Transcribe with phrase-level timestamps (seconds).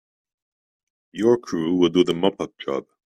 [1.11, 2.87] Your crew will do the mop up job.